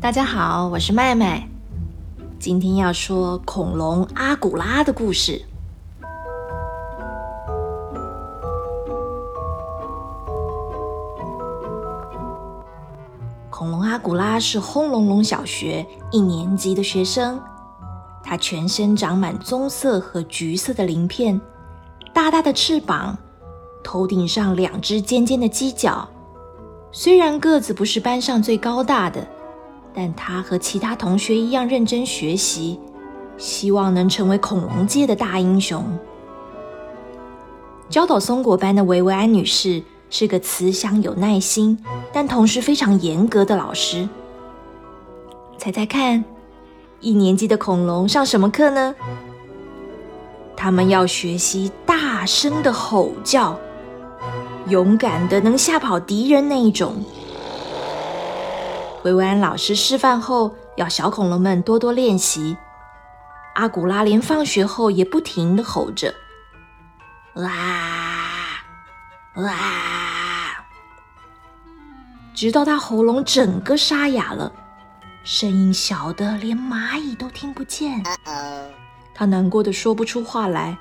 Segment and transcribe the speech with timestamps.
[0.00, 1.46] 大家好，我是麦麦。
[2.38, 5.42] 今天要说恐龙阿古拉的故事。
[13.50, 17.38] 恐龙阿古拉是轰隆隆小学一年级的学生，
[18.24, 21.38] 它全身长满棕色和橘色的鳞片，
[22.14, 23.18] 大大的翅膀，
[23.84, 26.08] 头顶上两只尖尖的犄角。
[26.90, 29.26] 虽然个子不是班上最高大的。
[29.94, 32.78] 但他和其他同学一样认真学习，
[33.36, 35.84] 希望能成为恐龙界的大英雄。
[37.88, 41.76] 教导松果班的维维安女士是个慈祥、有耐心，
[42.12, 44.08] 但同时非常严格的老师。
[45.58, 46.24] 猜猜看，
[47.00, 48.94] 一年级的恐龙上什么课呢？
[50.56, 53.58] 他们要学习大声的吼叫，
[54.68, 56.94] 勇敢的能吓跑敌人那一种。
[59.02, 62.56] 维维安老师示范后，要小恐龙们多多练习。
[63.54, 66.14] 阿古拉连放学后也不停的吼着
[67.34, 67.50] ：“哇
[69.36, 69.54] 哇！”
[72.34, 74.52] 直到他喉咙整个沙哑了，
[75.24, 78.02] 声音小的连蚂蚁都听不见。
[79.14, 80.76] 他难过的说不出话来。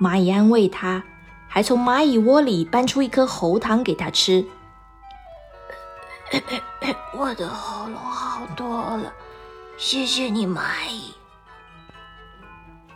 [0.00, 1.02] 蚂蚁安慰他，
[1.48, 4.44] 还从蚂蚁窝里搬出一颗喉糖给他吃。
[7.16, 9.12] 我的喉咙好多了，
[9.76, 11.14] 谢谢你，蚂蚁。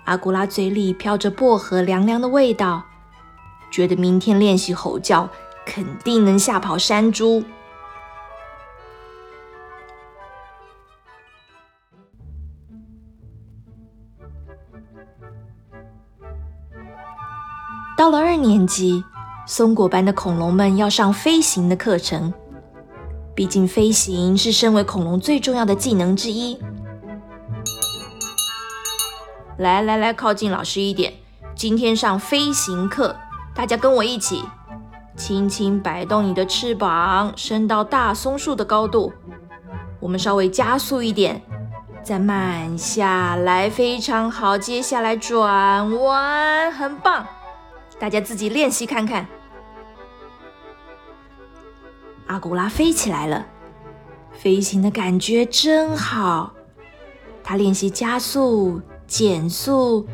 [0.04, 2.82] 阿古拉嘴里飘着薄荷凉凉的味道，
[3.70, 5.28] 觉得明天练习吼叫
[5.64, 7.44] 肯定能吓跑山猪。
[17.96, 19.04] 到了二年级，
[19.46, 22.32] 松果班的恐龙们要上飞行的课程。
[23.40, 26.60] 毕竟飞行是身为恐龙最重要的技能之一。
[29.56, 31.14] 来来来，靠近老师一点。
[31.54, 33.16] 今天上飞行课，
[33.54, 34.44] 大家跟我一起，
[35.16, 39.10] 轻轻摆动你的翅膀，升到大松树的高度。
[40.00, 41.40] 我们稍微加速一点，
[42.02, 44.58] 再慢下来，非常好。
[44.58, 47.26] 接下来转弯，很棒。
[47.98, 49.26] 大家自己练习看看。
[52.30, 53.44] 阿古拉飞起来了，
[54.30, 56.52] 飞行的感觉真好。
[57.42, 60.06] 他练习加速、减速、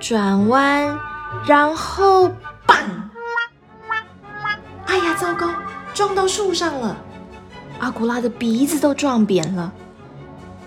[0.00, 0.98] 转弯，
[1.46, 2.30] 然后
[2.66, 3.10] 棒！
[4.86, 5.50] 哎呀，糟糕，
[5.92, 6.96] 撞到树上了！
[7.80, 9.70] 阿古拉的鼻子都撞扁了。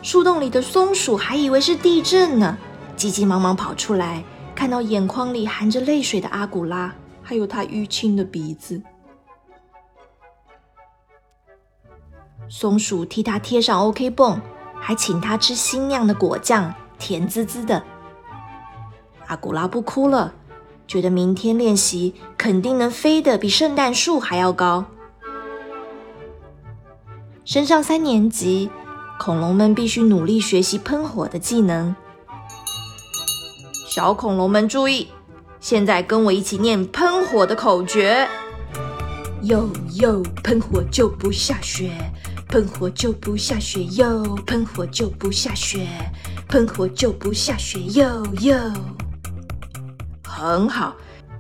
[0.04, 2.56] 树洞里的松鼠还以为是地震呢，
[2.96, 4.24] 急急忙忙跑出来，
[4.54, 8.80] 看到眼眶里含着泪水的阿古拉，还有他淤青的鼻子。
[12.54, 14.38] 松鼠替他贴上 OK 绷，
[14.78, 17.82] 还请他吃新酿的果酱，甜滋滋的。
[19.28, 20.34] 阿古拉不哭了，
[20.86, 24.84] 觉得明天练习肯定能飞得比圣诞树还要高。
[27.46, 28.70] 升上三年级，
[29.18, 31.96] 恐龙们必须努力学习喷火的技能。
[33.88, 35.08] 小恐龙们注意，
[35.62, 38.28] 现在跟我一起念喷火的口诀：
[39.44, 41.90] 哟哟，喷火就不下雪。
[42.52, 45.88] 喷火就不下雪哟，喷火就不下雪，
[46.50, 48.54] 喷火就不下雪哟哟。
[50.28, 50.94] 很好，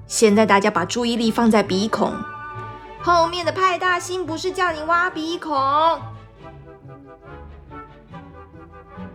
[0.07, 2.13] 现在大家把注意力放在鼻孔
[3.01, 5.53] 后面的派大星，不是叫你挖鼻孔，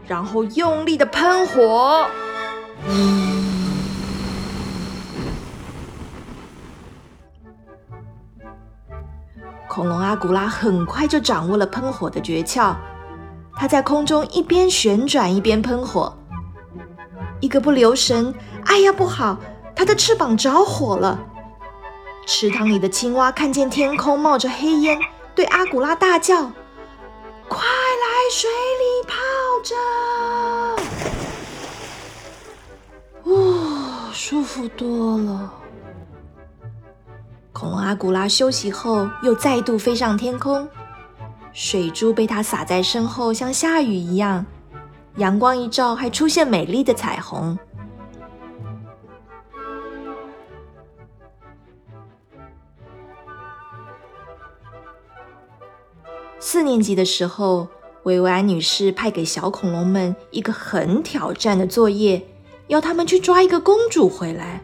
[0.07, 2.07] 然后用力的喷火。
[9.77, 12.75] 恐龙阿古拉很快就掌握了喷火的诀窍，
[13.55, 16.17] 它在空中一边旋转一边喷火，
[17.41, 18.33] 一个不留神，
[18.65, 19.37] 哎呀，不好，
[19.75, 21.21] 它的翅膀着火了。
[22.27, 24.99] 池塘里的青蛙看见天空冒着黑烟，
[25.35, 26.37] 对阿古拉大叫
[27.47, 28.49] ：“快来水
[28.81, 29.15] 里泡
[29.63, 29.75] 着！”
[33.31, 35.53] 哇，舒服多了。
[37.73, 40.69] 阿古拉休息后，又再度飞上天空。
[41.53, 44.45] 水珠被它洒在身后，像下雨一样。
[45.17, 47.59] 阳光一照，还出现美丽的彩虹。
[56.39, 57.67] 四年级的时候，
[58.03, 62.25] 维维安女士派给小恐龙们一个很挑战的作业，
[62.67, 64.63] 要他们去抓一个公主回来。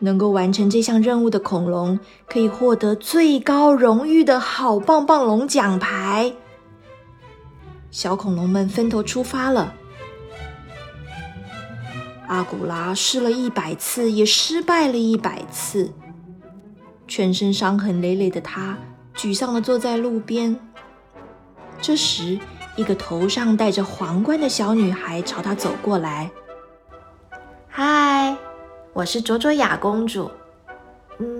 [0.00, 6.32] 能够完成这项任务的恐龙可以获得最高荣誉的好棒棒龙奖牌。
[7.90, 9.74] 小恐龙们分头出发了。
[12.28, 15.92] 阿古拉试了一百次，也失败了一百次。
[17.08, 18.78] 全身伤痕累累的他，
[19.16, 20.56] 沮丧的坐在路边。
[21.80, 22.38] 这时，
[22.76, 26.30] 一个头上戴着皇冠的小女孩朝他走过来。
[27.68, 28.36] “嗨。”
[28.92, 30.30] 我是卓卓雅公主，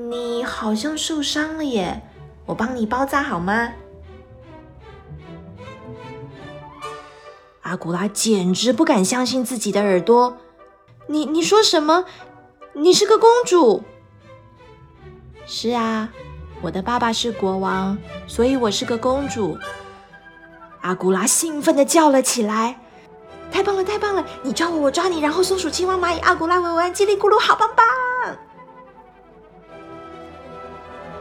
[0.09, 2.01] 你好像受伤了耶，
[2.47, 3.73] 我帮你包扎好吗？
[7.63, 10.37] 阿古拉简直不敢相信自己的耳朵，
[11.09, 12.05] 你你说什么？
[12.73, 13.83] 你是个公主？
[15.45, 16.09] 是啊，
[16.63, 17.99] 我的爸爸是国王，
[18.29, 19.59] 所以我是个公主。
[20.83, 22.81] 阿古拉兴奋的叫了起来。
[23.51, 24.25] 太棒了，太棒了！
[24.43, 27.87] 你抓我，我抓你，然后松鼠、青蛙、蚂蚁、阿古拉、维维安、叽里咕噜，好棒棒！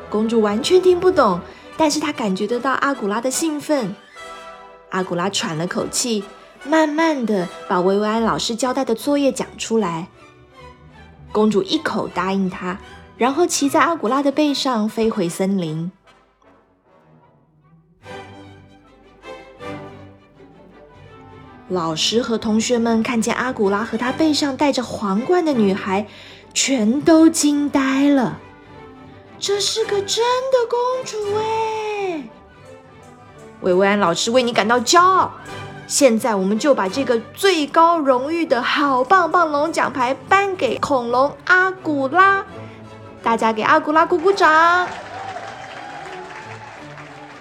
[0.10, 1.40] 公主完全听不懂，
[1.78, 3.96] 但是她感觉得到阿古拉的兴奋。
[4.90, 6.24] 阿古拉喘了口气，
[6.64, 10.08] 慢慢的把维维安老师交代的作业讲出来。
[11.32, 12.80] 公主一口答应他，
[13.18, 15.92] 然后骑在阿古拉的背上飞回森林。
[21.70, 26.08] 老师和同学们看见阿古拉和她背上戴着皇冠的女孩，
[26.52, 28.40] 全都惊呆了。
[29.38, 32.24] 这是个真的公主哎！
[33.62, 35.32] 维维安老师为你感到骄傲。
[35.86, 42.44] 现在我们就把这个最高荣誉的好棒棒龙奖牌颁给恐龙阿古拉。
[43.22, 44.88] 大家给阿古拉鼓鼓掌。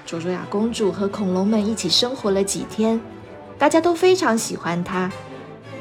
[0.05, 3.01] 卓卓雅公主和恐龙们一起生活了几天。
[3.59, 5.11] 大家都非常喜欢他。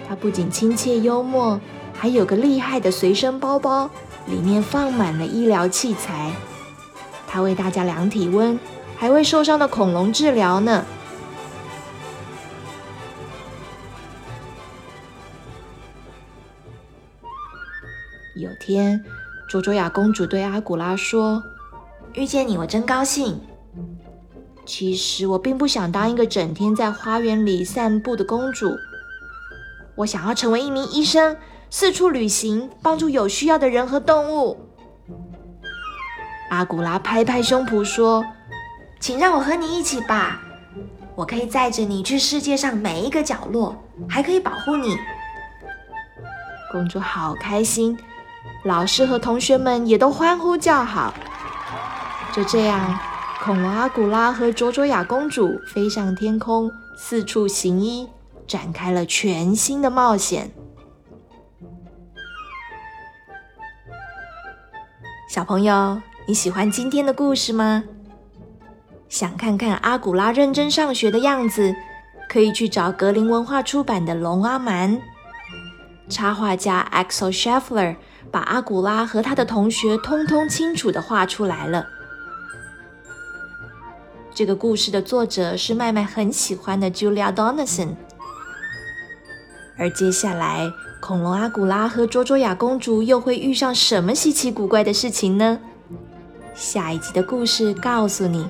[0.08, 1.60] 他不仅亲切幽默，
[1.94, 3.90] 还有个厉害的随身包包，
[4.26, 6.32] 里面放满了医疗器材。
[7.28, 8.58] 他为大家量体温，
[8.96, 10.86] 还为受伤的恐龙治疗呢。
[18.36, 19.04] 有天，
[19.50, 21.44] 卓卓雅公主对阿古拉说
[22.14, 23.42] ：“遇见你，我真高兴。”
[24.68, 28.76] 其实我并不想当一个整天在花园里散步的公主，
[29.96, 31.38] 我想要成为一名医生，
[31.70, 34.58] 四处旅行，帮助有需要的人和动物。
[36.50, 38.26] 阿古拉拍拍胸脯说
[39.00, 40.42] ：“请让我和你一起吧，
[41.16, 43.74] 我可以载着你去世界上每一个角落，
[44.10, 44.98] 还可以保护你。”
[46.74, 47.98] 公主好开心，
[48.66, 51.14] 老师和同学们也都欢呼叫好。
[52.34, 53.00] 就这样。
[53.48, 58.06] 恐龙阿古拉和卓卓雅公主飞上天空，四处行医，
[58.46, 60.52] 展开了全新的冒险。
[65.30, 67.86] 小朋友，你喜欢今天的故事吗？
[69.08, 71.74] 想看看阿古拉认真上学的样子，
[72.28, 74.98] 可以去找格林文化出版的《龙阿蛮》。
[76.10, 77.96] 插画家 Axel Scheffler
[78.30, 81.88] 把阿古拉和他的同学通通清楚的画出来了。
[84.38, 87.96] 这个故事的作者是麦麦很喜欢的 Julia Donaldson，
[89.76, 95.60] 而接下来恐龙阿古拉和卓卓雅公主又会遇上什么稀奇古怪的事情呢？
[96.54, 98.48] 下一集的故事告诉你。